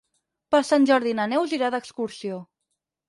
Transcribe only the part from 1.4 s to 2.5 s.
irà d'excursió.